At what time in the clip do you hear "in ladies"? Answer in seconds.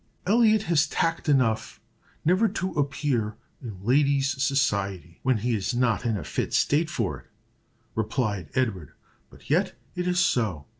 3.61-4.41